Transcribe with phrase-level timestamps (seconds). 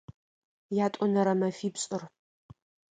[0.85, 2.03] Ятӏонэрэ мэфипшӏыр.